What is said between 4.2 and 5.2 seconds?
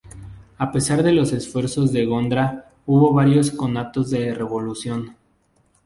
revolución.